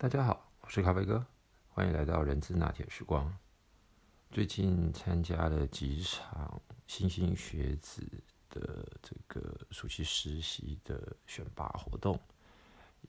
[0.00, 1.26] 大家好，我是咖啡哥，
[1.70, 3.36] 欢迎来到人资拿铁时光。
[4.30, 8.00] 最近参加了几场新兴学子
[8.48, 12.16] 的这个暑期实习的选拔活动，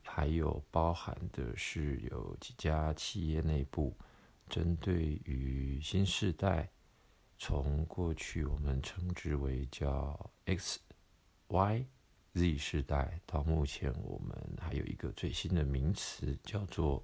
[0.03, 3.95] 还有包含的是有几家企业内部
[4.49, 6.71] 针对于新时代，
[7.37, 10.79] 从过去我们称之为叫 X、
[11.49, 11.85] Y。
[12.39, 17.03] Z 世代到目前，我们还有一个最新的名词叫做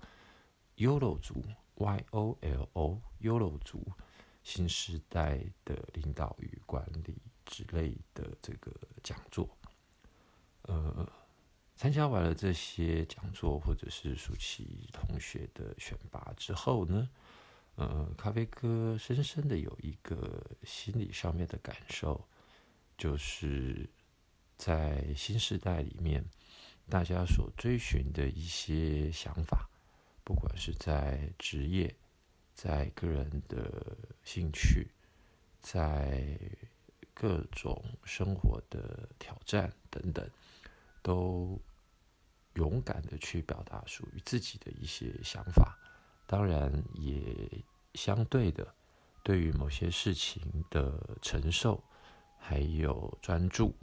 [0.77, 3.85] “YOLO 族 ”（Y-O-L-O），YOLO 族
[4.43, 8.71] 新时代的领导与管理之类的这个
[9.03, 9.49] 讲座。
[10.61, 11.05] 呃，
[11.75, 17.09] 参加完了这些讲座或者是暑期同学的选拔之后呢，
[17.75, 22.25] 呃，咖啡哥深深的有一个心理上面的感受，
[22.97, 23.89] 就是。
[24.57, 26.23] 在新时代里面，
[26.89, 29.69] 大家所追寻的一些想法，
[30.23, 31.93] 不管是在职业、
[32.53, 34.87] 在个人的兴趣、
[35.59, 36.39] 在
[37.13, 40.29] 各种生活的挑战等等，
[41.01, 41.59] 都
[42.53, 45.77] 勇敢的去表达属于自己的一些想法。
[46.27, 48.73] 当然，也相对的，
[49.23, 51.83] 对于某些事情的承受，
[52.39, 53.73] 还有专注。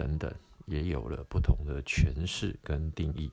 [0.00, 0.34] 等等，
[0.64, 3.30] 也有了不同的诠释跟定义，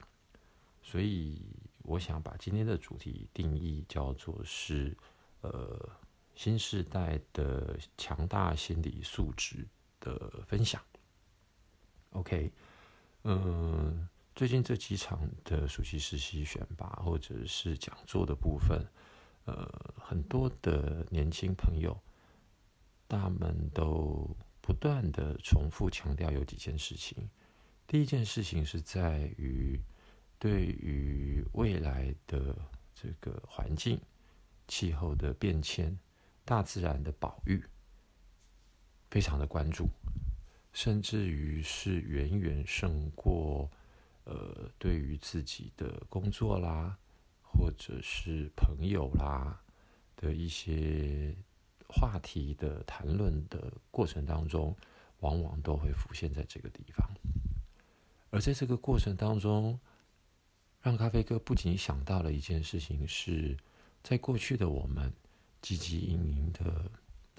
[0.84, 1.42] 所以
[1.84, 4.98] 我想把今天的主题定义叫做是
[5.40, 5.90] 呃
[6.36, 9.66] 新时代的强大心理素质
[10.02, 10.82] 的分享。
[12.10, 12.52] OK，
[13.24, 18.86] 嗯，最近这几场的暑期实习选拔或者是讲座的部分，
[19.46, 21.98] 呃，很多的年轻朋友，
[23.08, 24.36] 他们都。
[24.68, 27.30] 不断的重复强调有几件事情。
[27.88, 29.80] 第一件事情是在于
[30.38, 32.54] 对于未来的
[32.94, 33.98] 这个环境、
[34.68, 35.98] 气候的变迁、
[36.44, 37.64] 大自然的保育，
[39.10, 39.88] 非常的关注，
[40.74, 43.72] 甚至于是远远胜过
[44.26, 46.98] 呃对于自己的工作啦，
[47.42, 49.62] 或者是朋友啦
[50.18, 51.34] 的一些。
[51.90, 54.76] 话题的谈论的过程当中，
[55.20, 57.10] 往往都会浮现在这个地方。
[58.30, 59.80] 而在这个过程当中，
[60.82, 63.56] 让咖啡哥不仅想到了一件事情，是
[64.04, 65.12] 在过去的我们
[65.62, 66.92] 汲汲营营的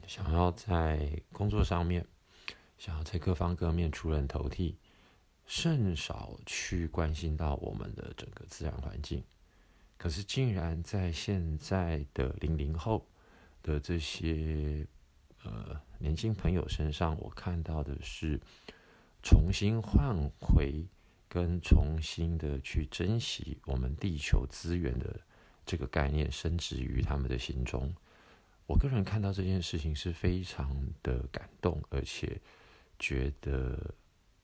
[0.06, 2.06] 想要在工作上面，
[2.78, 4.78] 想要在各方各面出人头地，
[5.44, 9.22] 甚少去关心到我们的整个自然环境。
[9.98, 13.06] 可是，竟然在现在的零零后。
[13.62, 14.86] 的这些
[15.42, 18.40] 呃年轻朋友身上，我看到的是
[19.22, 20.86] 重新换回
[21.28, 25.20] 跟重新的去珍惜我们地球资源的
[25.66, 27.94] 这个概念，深植于他们的心中。
[28.66, 32.40] 我个人看到这件事情是非常的感动，而且
[32.98, 33.94] 觉得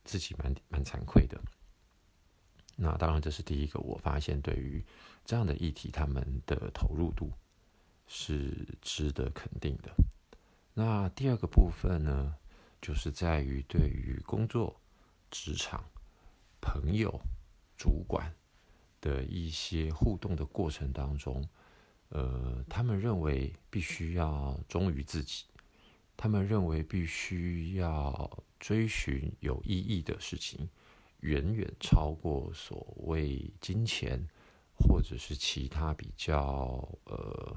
[0.04, 1.41] 自己蛮蛮惭愧的。
[2.76, 4.84] 那当然，这是第一个我发现对于
[5.25, 7.31] 这样的议题，他们的投入度。
[8.06, 9.94] 是值得肯定的。
[10.75, 12.34] 那第二个部分呢，
[12.82, 14.81] 就是在于对于工作、
[15.31, 15.84] 职场、
[16.60, 17.20] 朋友、
[17.76, 18.34] 主管
[19.00, 21.48] 的一些互动的过程当中，
[22.09, 25.44] 呃，他们认为必须要忠于自己，
[26.16, 30.69] 他们认为必须要追寻有意义的事情，
[31.20, 34.28] 远远超过所谓金钱
[34.76, 37.56] 或者是其他比较呃。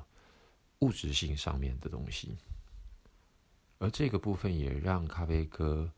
[0.80, 2.38] 物质性上面的东西，
[3.80, 5.92] 而这个部分也让咖啡哥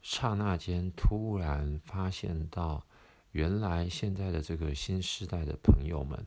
[0.00, 2.86] 刹那间突然发现到，
[3.32, 6.24] 原来现在的这个新时代的朋友们，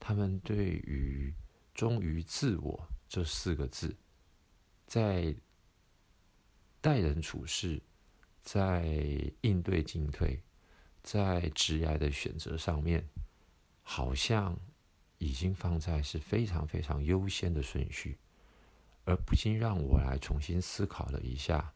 [0.00, 1.32] 他们对于
[1.72, 3.96] 忠于自我这四个字，
[4.86, 5.36] 在
[6.80, 7.80] 待人处事、
[8.42, 10.42] 在应对进退、
[11.02, 13.08] 在职业的选择上面，
[13.82, 14.58] 好像。
[15.18, 18.18] 已经放在是非常非常优先的顺序，
[19.04, 21.72] 而不禁让我来重新思考了一下：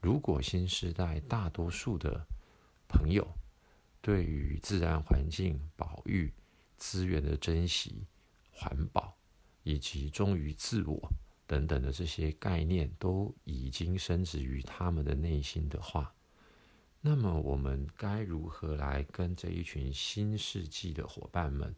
[0.00, 2.26] 如果新时代大多数的
[2.88, 3.26] 朋友
[4.00, 6.32] 对于自然环境保育、
[6.76, 8.06] 资源的珍惜、
[8.52, 9.16] 环保
[9.62, 11.10] 以及忠于自我
[11.46, 16.14] 等等的这些概念都已经深植于他们的内心的话，
[17.00, 21.74] 那么我们该如何来跟这一群新世纪的伙伴们？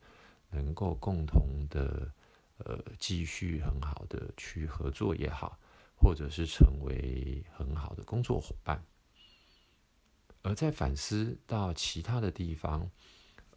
[0.50, 2.12] 能够共同的，
[2.58, 5.58] 呃，继续很好的去合作也好，
[5.94, 8.84] 或者是成为很好的工作伙伴。
[10.42, 12.88] 而在反思到其他的地方，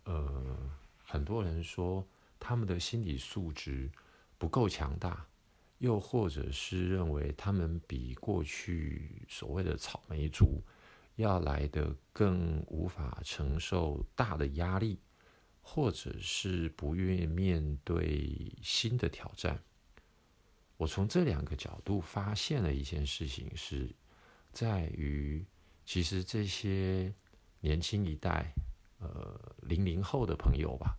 [0.06, 0.58] 呃，
[1.04, 2.08] 很多人说
[2.40, 3.92] 他们的心理素质
[4.38, 5.28] 不够强大，
[5.78, 10.64] 又或者是认为他们比过去所谓的草莓族
[11.16, 15.00] 要来的更无法承受大的压力，
[15.72, 19.64] 或者是不愿意面对新的挑战。
[20.78, 23.96] 我从这两个角度发现了一件事情，是
[24.52, 25.46] 在于
[25.86, 27.14] 其实这些
[27.60, 28.52] 年轻一代。
[29.02, 30.98] 呃，零零后的朋友吧，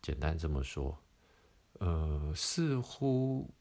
[0.00, 0.98] 简单这么说，
[1.80, 3.52] 呃，似乎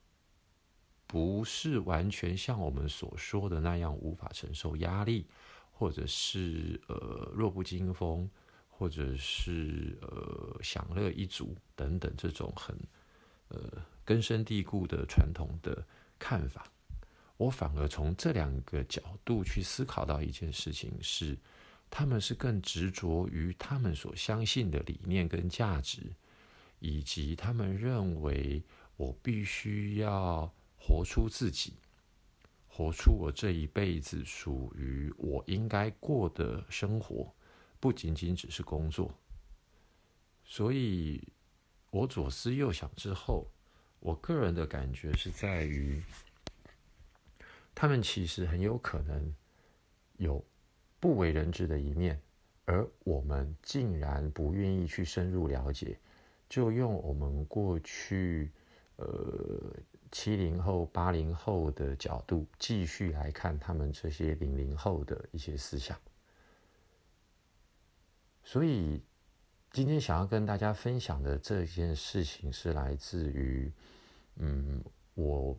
[1.06, 5.28] 不是完全像我们所说的那样无法承受压力，
[5.74, 8.32] 或者是呃弱不禁风，
[8.70, 12.78] 或者是呃享乐一族等等这种很
[13.50, 15.86] 呃根深蒂固的传统的
[16.18, 16.72] 看法。
[17.38, 21.38] 我反而从这两个角度去思考到一件事情是。
[21.94, 26.04] 他们是更执着于他们所相信的理念跟价值，
[26.80, 28.64] 以及他们认为
[28.96, 31.74] 我必须要活出自己，
[32.66, 37.30] 活出我这一辈子属于我应该过的生活，
[37.78, 39.14] 不仅仅只是工作。
[40.52, 41.26] 所以，
[41.92, 43.50] 我左思右想之后，
[44.02, 46.04] 我个人的感觉是在于，
[47.74, 49.34] 他们其实很有可能
[50.18, 50.44] 有。
[51.00, 52.22] 不为人知的一面，
[52.66, 55.98] 而我们竟然不愿意去深入了解，
[56.48, 58.52] 就用我们过去
[58.98, 59.74] 呃
[60.12, 65.98] 七零后、八零后的角度继续来看他们这些零零后的一些思想。
[68.44, 69.02] 所以
[69.72, 73.72] 今天想要跟大家分享的这件事情，是来自于
[74.36, 74.84] 嗯，
[75.14, 75.58] 我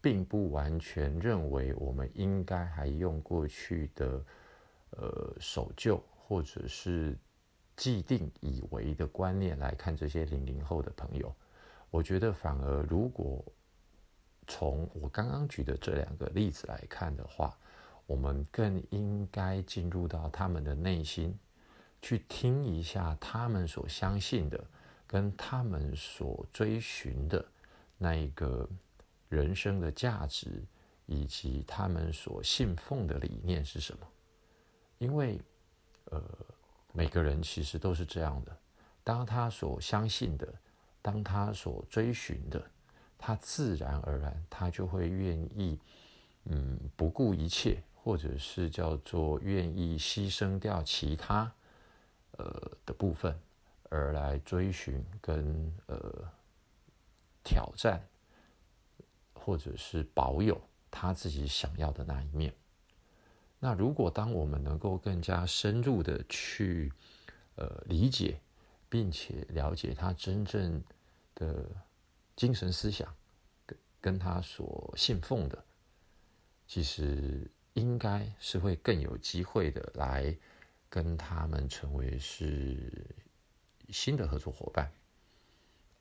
[0.00, 4.24] 并不完全认为我们应该还用过去的。
[4.94, 7.16] 呃，守旧或者是
[7.76, 11.34] 既定以为的观念来看这些零零后的朋友，
[11.88, 13.42] 我觉得反而如果
[14.46, 17.58] 从我刚刚举的这两个例子来看的话，
[18.04, 21.34] 我们更应该进入到他们的内心，
[22.02, 24.62] 去听一下他们所相信的，
[25.06, 27.42] 跟他们所追寻的
[27.96, 28.68] 那一个
[29.28, 30.62] 人生的价值，
[31.06, 34.06] 以及他们所信奉的理念是什么。
[34.98, 35.40] 因为，
[36.06, 36.22] 呃，
[36.92, 38.56] 每个人其实都是这样的。
[39.04, 40.52] 当他所相信的，
[41.00, 42.62] 当他所追寻的，
[43.16, 45.78] 他自然而然，他就会愿意，
[46.44, 51.52] 嗯，不顾一切，或者是叫做愿意牺牲掉其他，
[52.38, 53.38] 呃的部分，
[53.90, 56.28] 而来追寻跟呃
[57.44, 58.06] 挑战，
[59.34, 62.54] 或者是保有他自己想要的那一面。
[63.58, 66.92] 那如果当我们能够更加深入的去，
[67.54, 68.40] 呃，理解，
[68.88, 70.82] 并且了解他真正
[71.34, 71.64] 的
[72.34, 73.14] 精神思想，
[73.64, 75.64] 跟跟他所信奉的，
[76.66, 80.36] 其实应该是会更有机会的来
[80.92, 82.76] 跟他们成为是
[83.88, 84.92] 新的合作伙伴。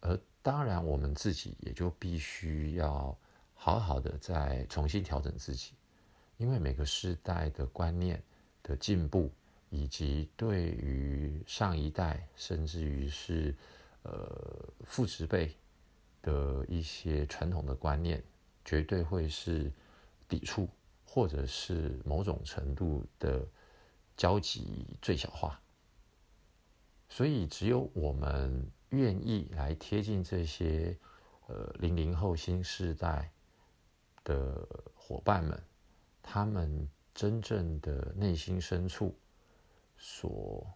[0.02, 3.18] 而当然，我们自己也就必须要
[3.54, 5.72] 好好的再重新调整自己。
[6.36, 8.22] 因为每个时代的观念
[8.62, 9.32] 的进步，
[9.70, 13.56] 以及对于上一代，甚至于是
[14.04, 15.56] 呃父执辈
[16.22, 18.22] 的一些传统的观念，
[18.66, 19.72] 绝对会是
[20.28, 20.68] 抵触，
[21.06, 23.48] 或者是某种程度的
[24.22, 25.60] 交集最小化。
[27.10, 30.96] 所以，只有我们愿意来贴近这些
[31.48, 33.32] 呃零零后新世代
[34.24, 34.64] 的
[34.94, 35.60] 伙伴们。
[36.22, 39.18] 他们真正的内心深处
[39.98, 40.72] 所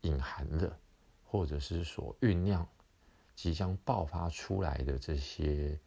[0.00, 0.76] 隐含的，
[1.22, 2.66] 或者是所酝酿、
[3.36, 5.78] 即将爆发出来的这些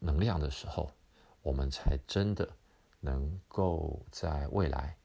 [0.00, 0.90] 能量的时候，
[1.42, 2.56] 我们才真的
[2.98, 4.96] 能够在未来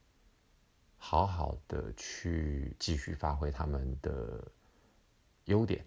[1.08, 4.44] 好好的去继续发挥他们的
[5.44, 5.86] 优点，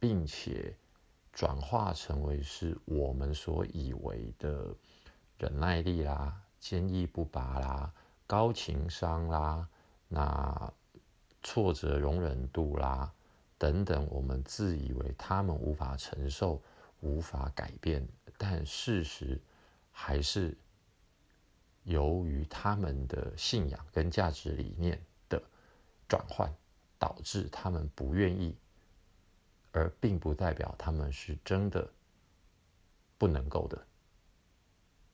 [0.00, 0.76] 并且
[1.32, 4.74] 转化成为是我们所以为的
[5.38, 6.42] 忍耐力啦。
[6.58, 7.94] 坚毅不拔啦，
[8.26, 9.68] 高情商啦，
[10.08, 10.72] 那
[11.44, 13.12] 挫折容忍度啦，
[13.56, 16.60] 等等，我们自以为他们无法承受、
[16.98, 18.04] 无法改变，
[18.36, 19.40] 但事实
[19.92, 20.58] 还是
[21.84, 25.42] 由于他们的信仰跟价值理念的
[26.08, 26.52] 转换，
[26.98, 28.56] 导致他们不愿意，
[29.72, 31.90] 而并不代表他们是真的
[33.18, 33.84] 不能够的。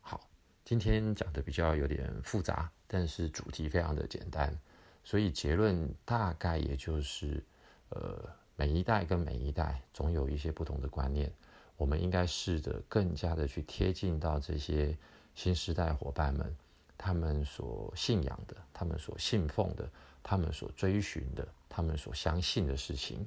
[0.00, 0.28] 好
[0.64, 4.54] 今天讲的比较有点复杂，但是主题非常的简单，
[5.02, 7.42] 所以结论大概也就是，
[7.88, 8.22] 呃，
[8.56, 11.32] 每一代跟每一代总有一些不同的观念，
[11.78, 14.94] 我们应该试着更加的去贴近到这些
[15.38, 16.52] 新时代伙伴们，
[16.97, 19.88] 他们所信仰的，他们所信奉的，
[20.21, 23.25] 他们所追寻的，他们所相信的事情，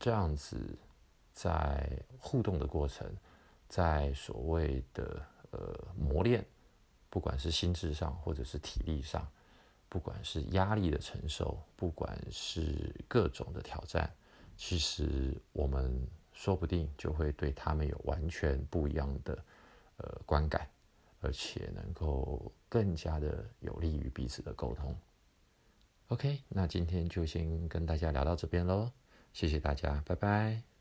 [0.00, 0.76] 这样子
[1.32, 3.08] 在互动的过程，
[3.68, 6.44] 在所谓的呃磨练，
[7.08, 9.24] 不管是心智上或者是体力上。
[9.88, 14.12] 不管是压力的承受，不管是各种的挑战，
[14.56, 16.04] 其实我们
[16.36, 19.44] 说不定就会对他们有完全不一样的
[19.96, 20.68] 呃观感，
[21.20, 24.94] 而且能够更加的有利于彼此的沟通。
[26.08, 28.92] OK，那今天就先跟大家聊到这边喽，
[29.32, 30.75] 谢谢大家，拜拜。